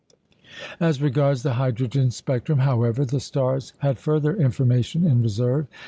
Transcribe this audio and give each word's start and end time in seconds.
As 0.79 0.99
regards 0.99 1.43
the 1.43 1.53
hydrogen 1.53 2.09
spectrum, 2.09 2.57
however, 2.57 3.05
the 3.05 3.19
stars 3.19 3.73
had 3.85 3.99
further 3.99 4.35
information 4.35 5.05
in 5.05 5.21
reserve. 5.21 5.67